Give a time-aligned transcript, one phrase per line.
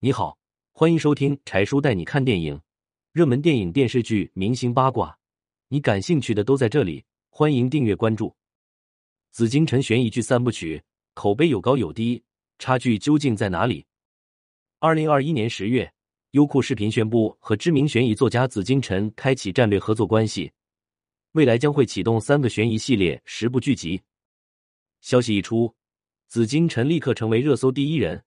[0.00, 0.38] 你好，
[0.70, 2.60] 欢迎收听柴叔带你看电影，
[3.10, 5.18] 热门电影、电视剧、明星八卦，
[5.66, 7.04] 你感兴趣的都在这里。
[7.30, 8.32] 欢迎订阅关注。
[9.32, 10.80] 紫禁城悬疑剧三部曲
[11.14, 12.22] 口碑有高有低，
[12.60, 13.84] 差距究竟在哪里？
[14.78, 15.92] 二零二一年十月，
[16.30, 20.52] 优酷视频宣布和知名悬疑作家紫金陈开启战略合作关系，
[21.32, 24.00] 未来将会启动三个悬疑系列十部剧集。
[25.00, 25.74] 消息一出，
[26.28, 28.22] 紫金陈立刻成为热搜第一人。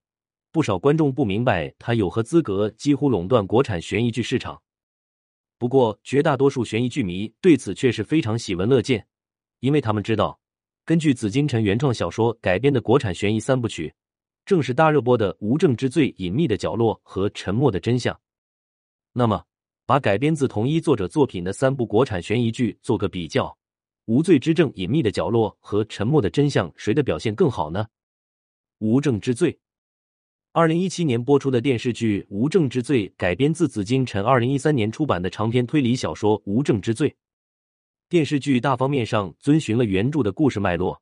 [0.52, 4.61] 不少观众不明白他有何资格几乎垄断国产悬疑剧市场。
[5.57, 9.07] 不过，绝大多数悬疑剧迷对此却是非常喜闻乐见，
[9.60, 10.37] 因为他们知道，
[10.83, 13.93] 根据紫金陈原创小说改编的国产悬疑三部曲，
[14.43, 18.13] 正是大热播的《无证之罪》《隐秘的角落》和《沉默的真相》。
[19.13, 19.46] 那么，
[19.86, 23.46] 把改编自同一作者作品的三部国产悬疑剧做个比较，
[24.05, 27.86] 《无罪之证》《隐秘的角落》和《沉默的真相》，谁的表现更好呢？
[28.79, 29.54] 《无证之罪》。
[30.54, 37.09] 二零一七年播出的电视剧《无证之罪》改编自紫金陈二零一三年出版的长篇推理小说《无证之罪》。
[38.09, 41.02] 电视剧大方面上遵循了原著的故事脉络，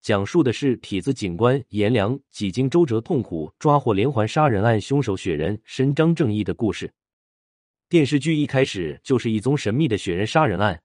[0.00, 6.90] 讲述的是痞子警官颜良几经周折痛苦抓获连环杀人案凶手雪人，伸张正义的故事。
[7.90, 10.82] 电视剧一开始就是一宗神秘的雪人杀人案，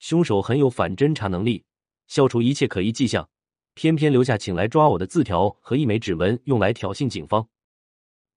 [0.00, 1.62] 凶手很有反侦查能力，
[2.08, 3.28] 消除一切可疑迹象。
[3.74, 7.48] 偏偏留下请来抓我的字条和一枚指纹，用来挑衅警方。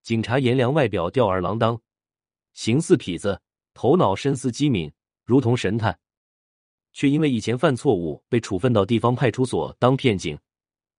[0.02, 1.82] 警察颜良外表吊儿郎当，
[2.54, 3.42] 形似痞子，
[3.74, 4.92] 头脑深思机敏，
[5.26, 6.00] 如同神探，
[6.94, 10.38] 却因为以前犯错误被处分到地方派出所当片警。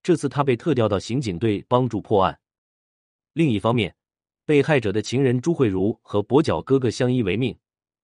[0.02, 2.38] 这次他被特调到刑警队帮助破案。
[3.32, 3.96] 另一方面，
[4.44, 7.58] 被害者的情人朱慧茹和跛脚哥哥相依为命，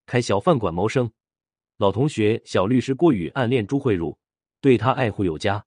[0.06, 1.12] 开小饭馆谋生。
[1.76, 4.16] 老同学小律师郭宇暗恋朱慧茹，
[4.60, 5.64] 对她爱护有加。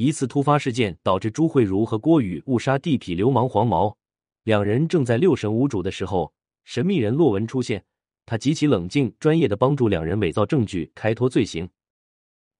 [0.00, 3.98] 一次突发事件导致朱慧茹和郭宇误杀地痞流氓黄毛，
[4.44, 6.32] 两人正在六神无主的时候，
[6.62, 7.84] 神秘人洛文出现，
[8.24, 11.68] 他极其冷静专业的帮助两人伪造证据，开脱罪行。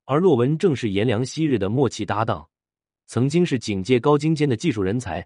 [0.05, 2.45] 而洛文正是颜良昔日的默契搭档，
[3.07, 5.25] 曾经是警界高精尖的技术人才，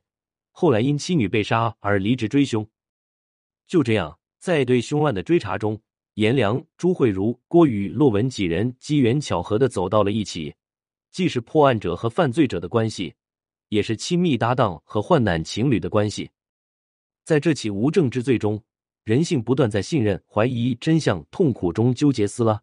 [0.51, 2.69] 后来因妻女被杀而离职追凶。
[3.67, 5.81] 就这样，在对凶案的追查中，
[6.17, 10.55] 颜良、朱慧茹、郭宇、洛文几人机缘巧合的走到了一起。
[11.13, 13.15] 既是破案者和犯罪者的关系，
[13.69, 16.31] 也是亲密搭档和患难情侣的关系。
[17.23, 18.61] 在这起无证之罪中，
[19.05, 22.61] 人性不断在信任、怀疑、真相、痛苦中纠结撕拉。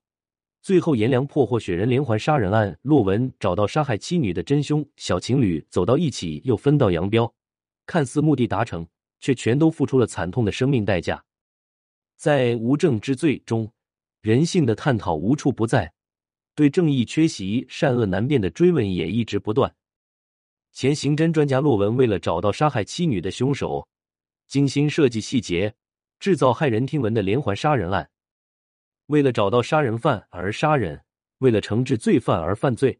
[0.61, 7.31] 最后，颜良破获雪人连环杀人案，洛文找到杀害妻女的真凶，小情侣走到一起，又分道扬镳。
[7.85, 8.85] 看似目的达成，
[9.19, 11.23] 却全都付出了惨痛的生命代价。
[12.17, 13.71] 在无证之罪中，
[14.21, 15.93] 人性的探讨无处不在。
[16.59, 19.73] 对正义缺席、善恶难辨的追问也一直不断。
[20.73, 23.87] 前刑侦专家洛文为了找到杀害妻女的凶手，
[24.45, 25.73] 精心设计细节，
[26.19, 28.09] 制造骇人听闻的连环杀人案。
[29.05, 31.05] 为了找到杀人犯而杀人，
[31.37, 32.99] 为了惩治罪犯而犯罪，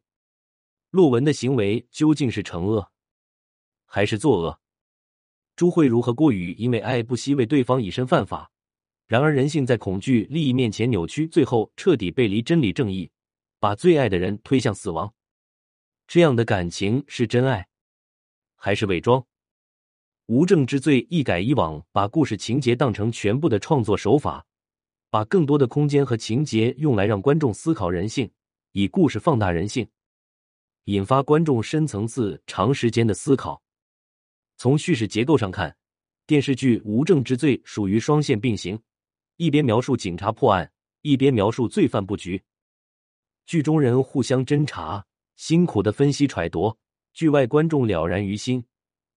[0.92, 2.90] 洛文的行为究竟是惩恶
[3.86, 4.58] 还是作恶？
[5.58, 8.50] 朱慧茹和郭宇因为爱不惜为对方以身犯法，
[9.06, 13.12] 然而人性在恐惧、利益面前扭曲，最后彻底背离真理正义。
[13.60, 15.14] 把最爱的人推向死亡，
[16.08, 17.68] 这样的感情是真爱，
[18.56, 19.26] 还是伪装？
[20.28, 24.46] 无证之罪一改以往把故事情节当成全部的创作手法，
[25.10, 28.32] 把更多的空间和情节用来让观众思考人性，
[28.72, 29.86] 以故事放大人性，
[30.86, 33.62] 引发观众深层次、长时间的思考。
[34.56, 35.76] 从叙事结构上看，
[36.26, 38.80] 电视剧《无证之罪》属于双线并行，
[39.36, 40.72] 一边描述警察破案，
[41.02, 42.42] 一边描述罪犯布局。
[43.50, 45.04] 剧中人互相侦查，
[45.36, 46.78] 辛苦的分析揣度，
[47.16, 48.64] 剧外观众了然于心，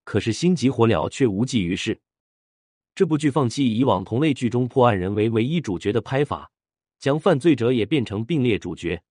[0.04, 2.00] 可是心急火燎却无济于事。
[2.94, 6.50] 这部剧放弃以往同类剧中破案人为唯一主角的拍法，
[6.98, 9.03] 将犯罪者也变成并列主角。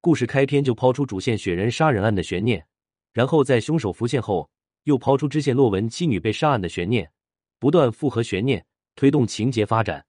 [0.00, 2.66] 故事开篇就抛出主线雪人杀人案的悬念，
[3.12, 4.50] 然后在凶手浮现后，
[4.82, 7.08] 又抛出支线洛文妻女被杀案的悬念，
[7.60, 8.66] 不断复合悬念，
[8.96, 10.04] 推动情节发展。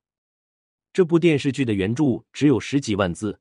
[0.92, 3.40] 这部电视剧的原著只有十几万字。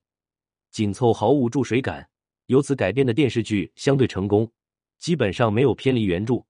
[0.75, 2.09] 紧凑毫无注水感，
[2.47, 4.51] 由此改编的电视剧相对成功，
[4.99, 6.45] 基本上没有偏离原著。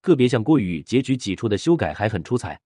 [0.00, 2.54] 个别像郭宇结局几处的修改还很出彩。《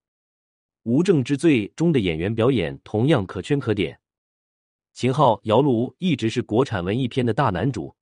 [0.83, 3.99] 无证之罪》中的演员表演同样可圈可点。
[4.93, 7.97] 秦昊、姚璐一直是国产文艺片的大男主，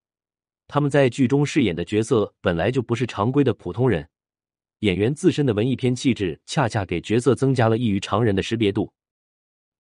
[0.67, 4.09] 他们在剧中饰演的角色本来就不是常规的普通人，
[4.81, 8.93] 演员自身的文艺片气质恰恰给角色增加了异于常人的识别度。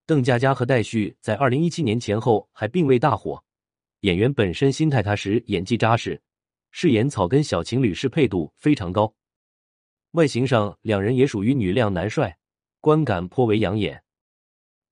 [0.09, 3.45] 邓家佳和戴旭在二零一七年前后还并未大火，
[4.01, 6.19] 演员本身心态踏实，演技扎实，
[6.71, 9.13] 饰演草根小情侣适配度非常高。
[10.13, 12.35] 外形上两人也属于女靓男帅，
[12.81, 14.03] 观感颇为养眼。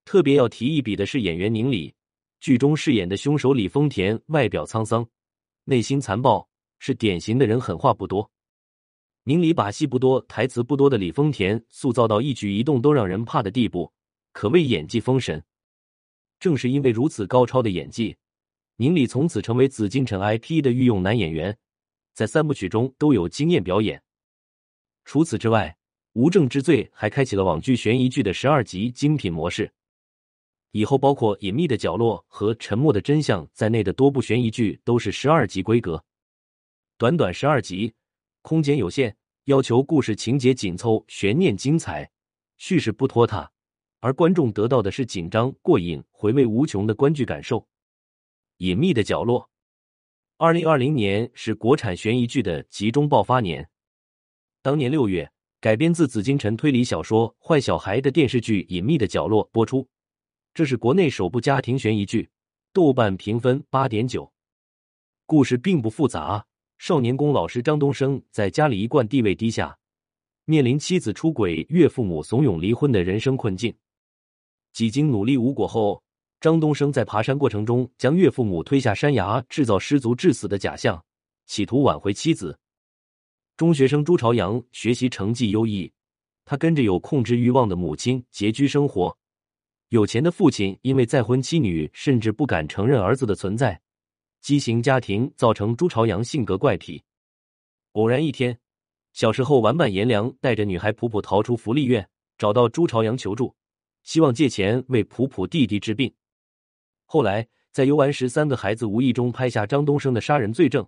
[0.04, 1.94] 特别要提一笔的是演员宁理，
[2.40, 5.08] 剧中饰演的凶手李丰田，外表沧桑，
[5.64, 6.46] 内心残暴，
[6.78, 8.30] 是典型的人狠话不多。
[9.24, 13.90] 宁理把戏不多、台词不多的李丰田塑造到一举一动都让人怕的地步，
[14.36, 15.42] 可谓演技封神。
[16.38, 18.14] 正是因为如此高超的演技，
[18.76, 21.56] 宁理从此成为紫禁城 IP 的御用男演员，
[22.12, 24.02] 在三部曲中都有惊艳表演。
[25.06, 25.74] 除此之外，
[26.12, 29.72] 《无证之罪》还开启了网剧悬疑剧的十二集精品模式，
[30.72, 36.04] 以后包括《隐秘的角落》和《沉默的真相》在内的多部悬疑剧都是十二集规格。
[36.98, 37.94] 短短十二集。
[38.42, 42.08] 空间有限，要求故事情节紧凑、悬念精彩、
[42.58, 43.50] 叙事不拖沓，
[44.06, 47.66] 而观众得到的是紧张、过瘾、回味无穷的观剧感受。
[48.58, 49.50] 隐秘的角落，
[50.36, 53.68] 二零二零年是国产悬疑剧的集中爆发年。
[54.62, 55.28] 当年六月，
[55.60, 59.88] 改编自紫禁城推理小说《坏小孩》的电视剧《隐秘的角落》播出，
[60.54, 62.30] 这是国内首部家庭悬疑剧，
[62.72, 64.32] 豆瓣评分八点九。
[65.24, 66.46] 故事并不复杂。
[66.78, 69.76] 少年宫老师张东升在家里一贯地位低下，
[70.44, 73.74] 面临妻子出轨、岳父母怂恿离婚的人生困境。
[74.76, 76.02] 几经努力无果后，
[76.38, 81.02] 张东升在爬山过程中将岳父母推下山崖，制造失足致死的假象，
[81.46, 82.58] 企图挽回妻子。
[83.56, 85.90] 中学生朱朝阳学习成绩优异，
[86.44, 89.16] 他跟着有控制欲望的母亲拮据生活。
[89.88, 93.80] 有钱的父亲因为再婚妻女，甚至不敢承认儿子的存在。
[94.42, 97.02] 畸形家庭造成朱朝阳性格怪癖。
[97.92, 98.58] 偶然一天，
[99.14, 102.06] 小时候玩伴颜良带着女孩普普逃出福利院，
[102.36, 103.54] 找到朱朝阳求助，
[104.06, 106.10] 希望借钱为普普弟弟治病。
[107.04, 110.86] 后来在游玩时，三个孩子无意中拍下张东升的杀人罪证。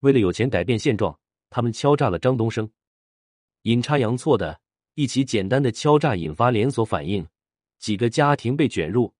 [0.00, 1.16] 为了有钱改变现状，
[1.50, 2.68] 他们敲诈了张东升。
[3.62, 4.58] 阴差阳错的
[4.94, 7.26] 一起简单的敲诈引发连锁反应，
[7.78, 9.12] 几个家庭被卷入。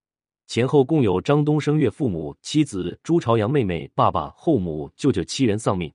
[0.46, 5.92] 前后共有张东升岳父母、妻子朱朝阳妹妹、爸爸、后母、舅舅七人丧命。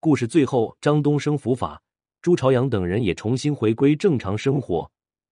[0.00, 1.80] 故事最后，张东升伏法，
[2.22, 4.90] 朱朝阳等人也重新回归正常生活。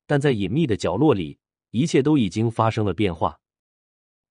[0.09, 1.39] 但在隐秘的角落里，
[1.71, 3.39] 一切都已经发生了变化。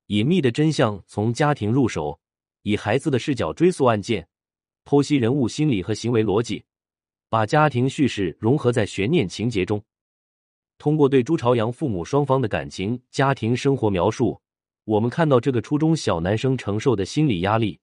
[0.07, 2.19] 隐秘的真相从家庭入手，
[2.63, 4.27] 以孩子的视角追溯案件，
[4.85, 6.65] 剖析人物心理和行为逻辑，
[7.29, 9.79] 把家庭叙事融合在悬念情节中。
[10.79, 14.41] 通过对朱朝阳父母双方的感情、家庭生活描述，
[14.83, 17.79] 我们看到这个初中小男生承受的心理压力，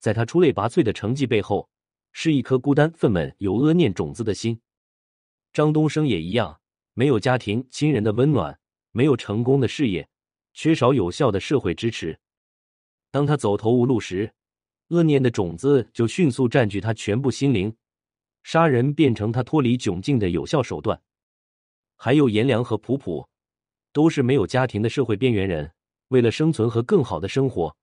[0.00, 1.68] 在他出类拔萃的成绩背后，
[2.10, 4.60] 是一颗孤单、愤懑、有恶念种子的心。
[5.52, 6.60] 张东升也一样，
[6.98, 8.58] 没有家庭亲人的温暖，
[8.90, 10.08] 没有成功的事业，
[10.52, 12.18] 缺少有效的社会支持。
[13.12, 14.34] 当他走投无路时，
[14.88, 17.72] 恶念的种子就迅速占据他全部心灵，
[18.42, 21.00] 杀人变成他脱离窘境的有效手段。
[21.94, 23.24] 还有颜良和普普，
[23.92, 25.70] 都是没有家庭的社会边缘人。
[26.08, 27.76] 为了生存和更好的生活，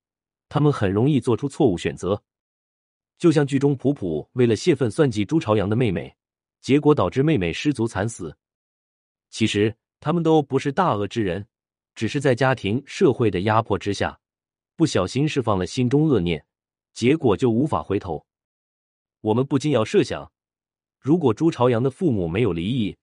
[0.50, 2.22] 他们很容易做出错误选择。
[3.18, 6.14] 就像剧中普普为了泄愤算计朱朝阳的妹妹，
[6.60, 8.36] 结果导致妹妹失足惨死。
[9.36, 11.46] 其实他们都不是大恶之人，
[11.94, 14.18] 只是在家庭、社会的压迫之下，
[14.78, 16.46] 不小心释放了心中恶念，
[16.94, 18.26] 结果就无法回头。
[19.20, 20.32] 我们不禁要设想，
[21.02, 22.96] 如果朱朝阳的父母没有离异。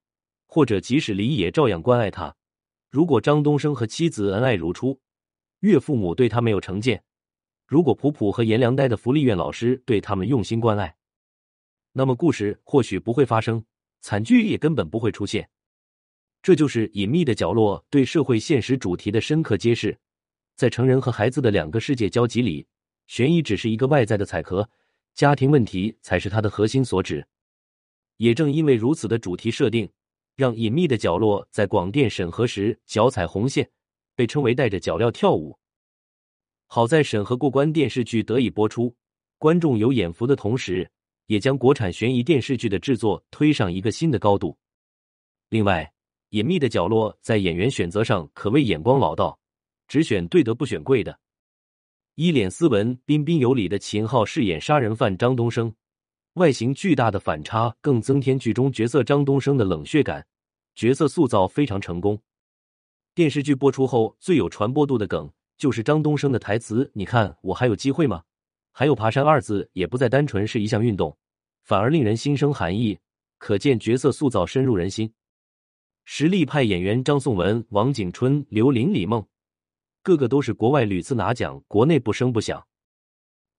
[0.46, 2.34] 或者即使离异也照样关爱他。
[2.88, 4.98] 如果张东升和妻子恩爱如初，
[5.60, 6.96] 岳父母对他没有成见；
[7.66, 10.96] 如果普普和颜良待的福利院老师对他们用心关爱，
[11.92, 13.62] 那么故事或许不会发生，
[14.00, 15.50] 惨剧也根本不会出现。
[16.42, 19.96] 这就是隐秘的角落对社会现实主题的深刻揭示。
[20.56, 22.66] 在成人和孩子的两个世界交集里，
[23.06, 24.68] 悬疑只是一个外在的彩壳，
[25.14, 27.26] 家庭问题才是它的核心所指。
[28.18, 29.88] 也正因为如此的主题设定。
[30.34, 33.70] 让隐秘的角落在广电审核时脚踩红线，
[34.14, 35.56] 被称为带着脚镣跳舞。
[36.66, 38.96] 好在审核过关，电视剧得以播出，
[39.36, 40.90] 观众有眼福的同时，
[41.26, 44.56] 也将国产悬疑电视剧的制作推上一个新的高度。
[45.50, 45.91] 另外，
[46.32, 49.38] 隐秘的角落在演员选择上可谓眼光老道，
[49.86, 51.18] 只选对的，不选贵的。
[52.14, 55.74] 一脸斯文、彬彬有礼的秦昊饰演杀人犯张东升。
[56.34, 60.26] 外形巨大的反差，更增添剧中角色张东升的冷血感，
[60.74, 62.18] 角色塑造非常成功。
[63.14, 68.22] 电视剧播出后，最有传播度的梗就是张东升的台词：“你看我还有机会吗？”
[68.72, 71.14] 还有“爬山”二字也不再单纯是一项运动，
[71.62, 72.98] 反而令人心生寒意，
[73.36, 75.12] 可见角色塑造深入人心。
[76.04, 79.24] 实力派演员张颂文、王景春、刘琳、李梦，
[80.02, 82.66] 个个都是国外屡次拿奖，国内不声不响。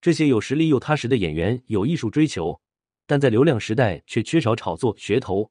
[0.02, 2.60] 这些有实力又踏实的演员有艺术追求，
[3.08, 5.50] 但在流量时代却缺少炒作噱头，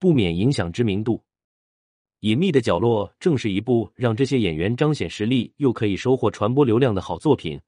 [0.00, 1.22] 不免影响知名度。
[2.20, 7.60] 隐秘的角落正是一部让这些演员彰显实力又可以收获传播流量的好作品。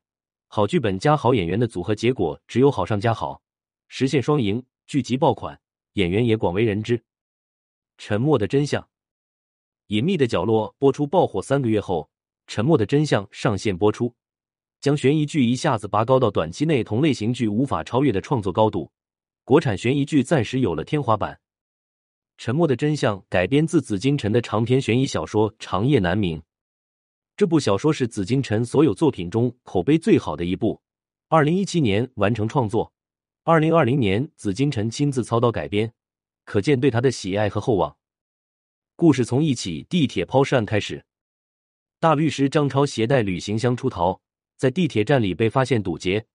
[0.48, 3.40] 好剧本加好演员的组合，结果只有好上加好，
[3.88, 5.60] 实现双赢，剧集爆款，
[5.94, 7.00] 演员也广为人知。
[7.96, 8.88] 沉默的真相，
[9.86, 12.10] 隐秘的角落播出爆火三个月后，
[12.46, 14.14] 沉默的真相上线播出，
[14.80, 18.90] 将悬疑剧一下子拔高到短期内同类型剧无法超越的创作高度，
[19.44, 21.34] 国产悬疑剧暂时有了天花板。
[22.36, 26.38] 《沉默的真相》改编自紫金陈的长篇悬疑小说《长夜难明》。
[27.36, 30.80] 这部小说是紫金陈所有作品中口碑最好的一部。
[31.28, 32.92] 二零一七年完成创作，
[33.44, 35.92] 二零二零年紫金陈亲自操刀改编，
[36.44, 37.96] 可见对他的喜爱和厚望。
[38.96, 41.04] 故事从一起地铁抛尸案开始。
[41.98, 44.20] 大律师张超携带旅行箱出逃，
[44.56, 46.26] 在地铁站里被发现堵截。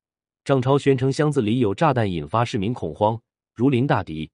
[0.43, 3.21] 张超宣称箱子里有炸弹，引发市民恐慌，
[3.53, 4.31] 如临大敌。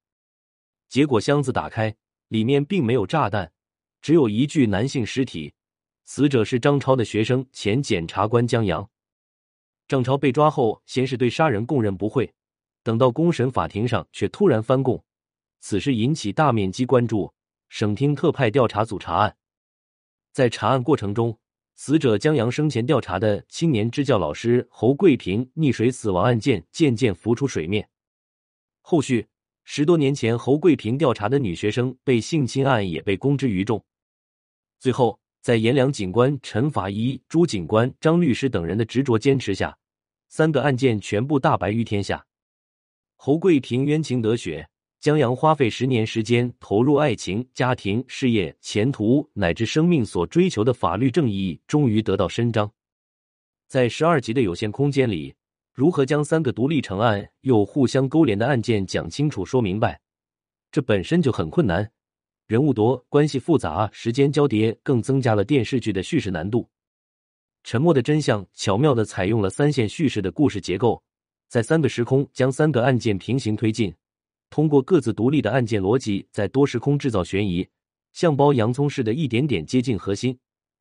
[0.88, 1.94] 结果箱子打开，
[2.28, 3.52] 里面并没有炸弹，
[4.00, 5.52] 只有一具男性尸体。
[6.04, 8.88] 死者是张超的学生，前检察官江阳。
[9.88, 12.32] 张超被抓后，先是对杀人供认不讳，
[12.82, 15.04] 等到公审法庭上，却突然翻供。
[15.60, 17.32] 此事引起大面积关注，
[17.68, 19.36] 省厅特派调查组查案。
[20.32, 21.38] 在查案过程中，
[21.74, 27.88] 死者江阳生前调查的青年支教老师侯桂平溺水死亡案件渐渐浮出水面。
[28.80, 29.26] 后续。
[29.68, 33.84] 十多年前，侯桂平调查的女学生被性侵案也被公之于众。
[34.78, 39.76] 最后，在阎良警官、陈法医、朱警官、张律师等人的执着坚持下，
[40.28, 42.24] 三个案件全部大白于天下。
[43.16, 44.68] 侯桂平冤情得雪，
[45.06, 52.68] 江阳花费十年时间投入爱情、家庭、事业、前途乃至生命所追求的法律正义，终于得到伸张。
[53.68, 55.32] 在十二集的有限空间里。
[55.72, 60.00] 如何将三个独立成案又互相勾连的案件讲清楚、说明白，
[60.72, 61.88] 这本身就很困难。
[62.48, 66.62] 人物多，关系复杂，时间交叠，更增加了电视剧的叙事难度。
[67.62, 71.00] 《沉默的真相》巧妙的采用了三线叙事的故事结构，
[71.46, 73.94] 在三个时空将三个案件平行推进，
[74.50, 77.68] 通过各自独立的案件逻辑，在多时空制造悬疑，
[78.12, 80.38] 像剥洋葱似的，一点点接近核心，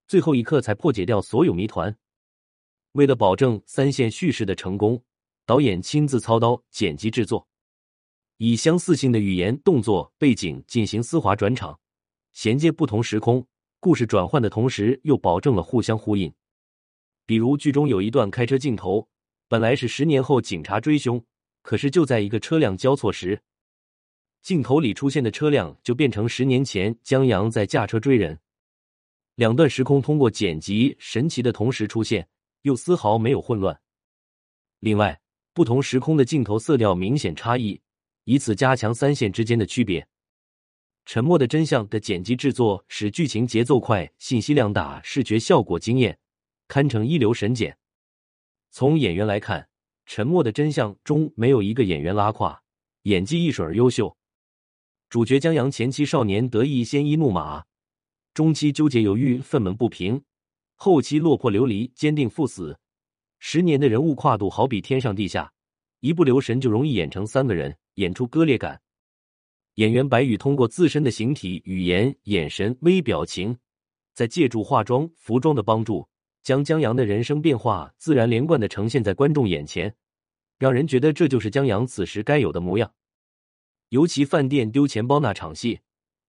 [0.07, 1.95] 最后一刻才破解掉所有谜团。
[2.93, 5.03] 为了保证三线叙事的成功，
[5.45, 7.47] 导演亲自操刀剪辑制作，
[8.37, 11.77] 以相似性的语言、动作、背景进行丝滑转场，
[12.31, 13.45] 衔接不同时空，
[13.81, 16.33] 故事转换的同时又保证了互相呼应。
[17.25, 19.09] 比如剧中有一段开车镜头，
[19.47, 21.21] 本来是十年后警察追凶，
[21.61, 23.41] 可是就在一个车辆交错时，
[24.45, 28.39] 镜头里出现的车辆就变成十年前江阳在驾车追人。
[29.33, 32.29] 两段时空通过剪辑神奇的同时出现。
[32.61, 33.79] 又丝毫没有混乱。
[34.79, 35.19] 另外，
[35.53, 37.81] 不同时空的镜头色调明显差异，
[38.23, 40.01] 以此加强三线之间的区别。
[41.05, 46.17] 《沉默的真相》的剪辑制作使剧情节奏快、信息量大、视觉效果惊艳，
[46.67, 47.75] 堪称一流神剪。
[48.69, 49.61] 从演员来看，
[50.05, 52.63] 《沉默的真相》中没有一个演员拉胯，
[53.03, 54.15] 演技一水儿优秀。
[55.15, 57.63] 主角江阳前期少年得意、鲜衣怒马，
[58.33, 60.21] 中期纠结犹豫、愤懑不平。
[60.75, 62.77] 后期落魄流离，坚定赴死。
[63.39, 65.49] 十年的人物跨度好比天上地下，
[66.01, 68.81] 一不留神就容易演成三个人，演出割裂感。
[69.75, 73.57] 演员白宇通过自身的形体、语言、眼神、微表情，
[74.13, 76.05] 再借助化妆、服装的帮助，
[76.43, 79.95] 将江阳的人生变化自然连贯的呈现在观众眼前，
[80.59, 82.91] 让人觉得这就是江阳此时该有的模样。
[83.89, 85.79] 尤其饭店丢钱包那场戏，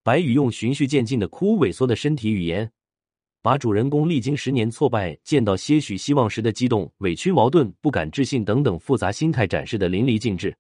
[0.03, 2.71] 白宇用循序渐进的哭萎缩的身体语言。
[3.43, 10.57] 把主人公历经十年挫败，见到些许希望时的激动、委屈、矛盾、不敢置信等等复杂心态展示的淋漓尽致。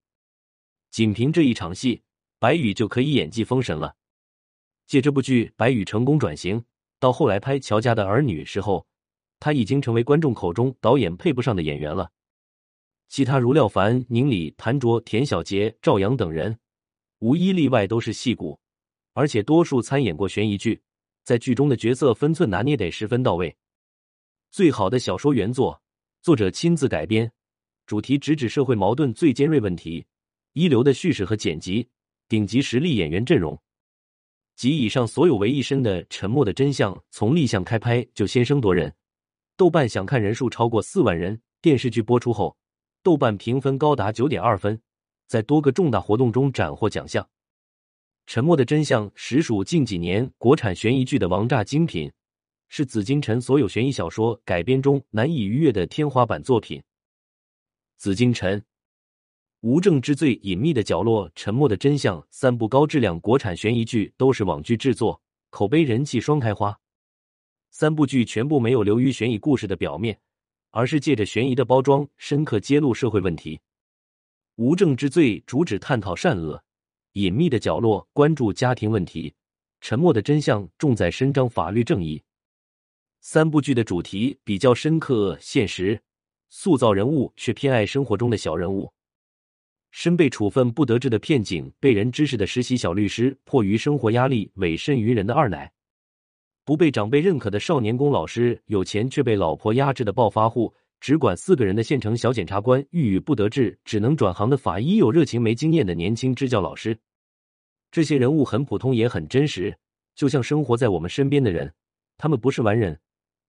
[0.92, 2.00] 仅凭这一场戏，
[2.38, 3.94] 白宇就可以演技封神了。
[4.86, 6.62] 借这部剧，白宇成功转型，
[7.00, 8.86] 到后来拍《乔家的儿女》时候，
[9.40, 12.08] 他已经成为观众口中导演配不上的演员了。
[13.08, 16.56] 其他如廖凡、宁理、谭卓、田小杰、赵阳等人，
[17.20, 18.58] 无一例外都是戏骨，
[19.14, 20.82] 而且多数参演过悬疑剧。
[21.24, 23.56] 在剧中的角色分寸拿捏得十分到位，
[24.50, 25.82] 最好的小说原作，
[26.22, 27.32] 作者亲自改编，
[27.84, 30.06] 主题直指社会矛盾最尖锐问题，
[30.52, 31.88] 一流的叙事和剪辑，
[32.28, 33.60] 顶级实力演员阵容，
[34.54, 38.94] 及以上所有为一身的《沉默的真相》，从立项开拍就先声夺人，
[39.56, 41.40] 豆瓣想看人数超过四万人。
[41.60, 42.56] 电视剧播出后，
[43.02, 44.80] 豆瓣评分高达九点二分，
[45.26, 47.22] 在多个重大活动中斩获奖项。
[48.26, 52.10] 《沉默的真相》实属近几年国产悬疑剧的王炸精品，
[52.68, 56.82] 是紫金陈所有悬疑小说改编中难以逾越的天花板作品。
[57.96, 58.62] 紫金陈
[59.60, 66.78] 无证之罪、隐秘的角落、沉默的真相三部高质量国产悬疑剧都是网剧制作，口碑人气双开花。
[67.70, 70.18] 三部剧全部没有流于悬疑故事的表面，
[70.70, 73.60] 而是借着悬疑的包装，深刻揭露社会问题。
[74.56, 76.62] 无证之罪主旨探讨善恶，
[77.12, 79.34] 隐秘的角落关注家庭问题，
[79.82, 82.22] 沉默的真相重在伸张法律正义。
[83.20, 86.00] 三部剧的主题比较深刻、现实，
[86.48, 88.90] 塑造人物却偏爱生活中的小人物。
[89.90, 95.70] 身被处分不得志的片警，被人指使的实习小律师，迫于生活压力委身于人的二奶，
[96.64, 106.98] 不被长辈认可的少年宫老师，有钱却被老婆压制的暴发户，只管四个人的县城小检察官，郁郁不得志只能转行的法医，有热情没经验的年轻支教老师。
[107.90, 109.76] 这些人物很普通，也很真实，
[110.14, 111.72] 就像生活在我们身边的人。
[112.18, 112.98] 他们不是完人，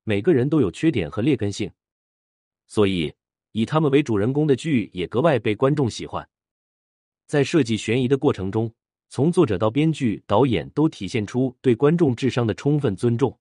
[0.04, 1.72] 每个人都有缺点和劣根性，
[2.68, 3.14] 所以
[3.54, 6.28] 以他们为主人公的剧也格外被观众喜欢。
[7.26, 8.72] 在设计悬疑的过程中，
[9.10, 13.38] 从作者到编剧、导演都体现出对观众智商的充分尊重，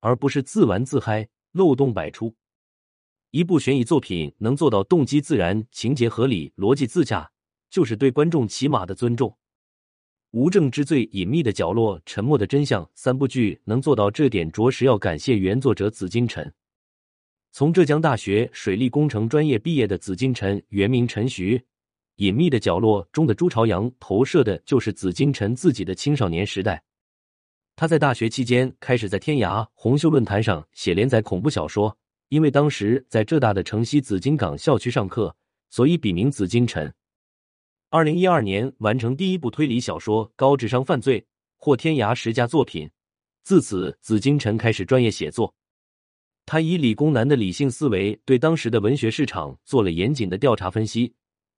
[0.00, 2.34] 而不是自玩自嗨、漏洞百出。
[3.30, 7.30] 一部悬疑作品能做到动机自然、情节合理、逻辑自洽，
[7.68, 9.36] 就是对观众起码的尊重。
[10.30, 16.52] 无证之罪、隐秘的角落、沉默的真相三部剧能做到这点，着实要感谢原作者紫金陈。
[17.52, 21.62] 从浙江大学水利工程专业毕业的紫金陈，原名陈徐。
[22.16, 26.82] 隐秘的角落中的朱朝阳投射的就是紫金陈自己的青少年时代。
[27.74, 31.96] 他在大学期间开始在天涯红袖论坛上写连载恐怖小说，
[32.28, 35.36] 因为当时在浙大的城西紫金港校区上课，
[35.70, 36.92] 所以笔名紫金陈。
[37.88, 41.20] 二零一二年完成第一部推理小说《高智商犯罪》，
[41.56, 42.90] 获天涯十佳作品。
[43.44, 45.54] 自此，紫金陈开始专业写作。
[46.44, 51.14] 他以理工男的理性思维，对当时的文学市场做了严谨的调查分析。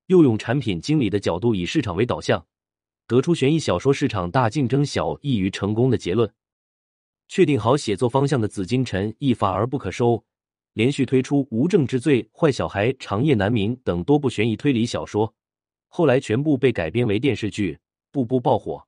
[0.06, 2.46] 又用产品经理的角度，以市场为导向，
[3.06, 6.32] 得出悬疑小说市场大竞争小，易于成功的结论。
[7.26, 10.24] 确定好写作方向的紫金陈一发而不可收，
[10.74, 15.34] 连续推出《无证之罪》《坏小孩》《长夜难明》等多部悬疑推理小说，
[15.88, 17.78] 后来全部被改编为电视剧，
[18.12, 18.86] 步步爆火。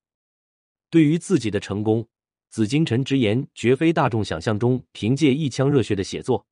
[0.88, 2.07] 对于自己的成功，
[2.49, 6.47] 紫金陈直言，绝非大众想象中凭借一腔热血的写作，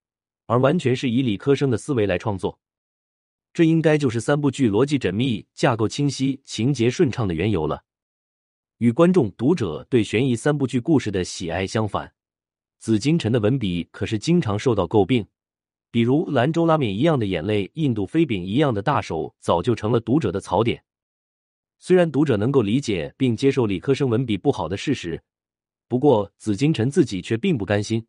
[0.46, 2.58] 而完全是以理科生的思维来创作。
[3.52, 7.82] 这应该就是三部剧逻辑缜密、架构清晰、情节顺畅的缘由了。
[8.76, 12.12] 与观众、读者对悬疑三部剧故事的喜爱相反，
[12.78, 15.26] 紫金陈的文笔可是经常受到诟病。
[15.90, 20.82] 比如兰州拉面一样的眼泪、印度飞饼一样的大手，早就成了读者的槽点。
[21.78, 25.22] 虽然读者能够理解并接受理科生文笔不好的事实，
[25.88, 28.06] 不过紫金陈自己却并不甘心，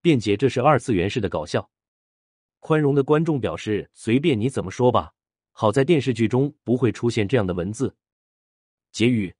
[0.00, 1.68] 辩解这是二次元式的搞笑。
[2.60, 5.12] 宽容的观众表示：“随便你怎么说吧。”
[5.52, 7.94] 好在电视剧中不会出现这样的文字。
[8.90, 9.34] 结语：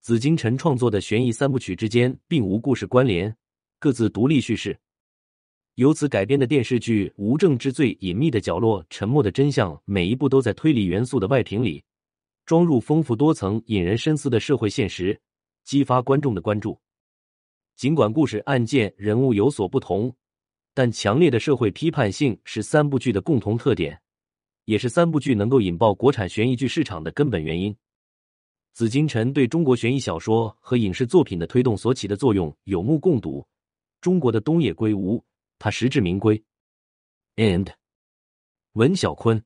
[0.00, 3.36] 紫金陈创作的悬疑三部曲之间并无故事关联，
[3.78, 4.78] 各自独立叙事。
[5.74, 11.84] 由此改编的电视剧《无证之罪》《隐秘的角落》《沉默的真相》，每一部都在推理元素的外屏里
[12.44, 15.20] 装入丰富多层、引人深思的社会现实，
[15.64, 16.80] 激发观众的关注。
[17.76, 20.14] 尽管故事、案件、人物有所不同。
[20.72, 23.98] 但强烈的社会批判性是三部剧的共同特点，
[24.66, 27.74] 也是三部剧能够引爆国产悬疑剧市场的根本原因。
[28.74, 33.46] 紫金陈对中国悬疑小说和影视作品的推动所起的作用有目共睹。
[34.06, 35.24] 中国的东野圭吾，
[35.58, 36.44] 他实至名归。
[37.34, 37.74] And
[38.74, 39.44] 文小坤。